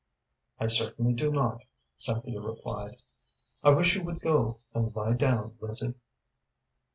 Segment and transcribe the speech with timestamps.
[0.59, 1.61] "I certainly do not,"
[1.99, 3.03] Cynthia replied.
[3.63, 5.93] "I wish you would go and lie down, Lizzie."